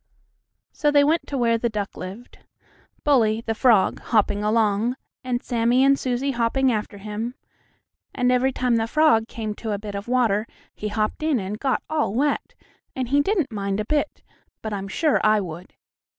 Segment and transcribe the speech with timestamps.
[0.71, 2.39] So they went to where the duck lived.
[3.03, 7.35] Bully, the frog, hopping along, and Sammie and Susie hopping after him,
[8.15, 11.59] and every time the frog came to a bit of water he hopped in and
[11.59, 12.55] got all wet,
[12.95, 14.23] and he didn't mind it a bit,
[14.63, 15.75] but I'm sure I would.